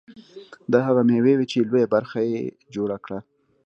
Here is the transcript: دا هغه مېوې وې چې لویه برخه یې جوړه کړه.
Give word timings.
دا 0.71 0.79
هغه 0.87 1.01
مېوې 1.09 1.33
وې 1.35 1.45
چې 1.51 1.57
لویه 1.69 1.87
برخه 1.95 2.19
یې 2.31 2.41
جوړه 2.75 2.97
کړه. 3.05 3.19